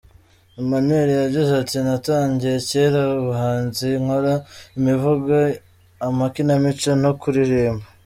[0.61, 4.33] Emmanuel yagize ati: “Natangiye cyera ubuhanzi nkora
[4.77, 5.33] imivugo,
[6.07, 7.85] amakinamico no kuririmba.